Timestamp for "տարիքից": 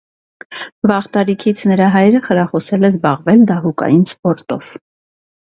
1.17-1.61